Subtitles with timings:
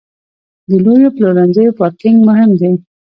[0.69, 2.73] د لویو پلورنځیو پارکینګ مهم دی.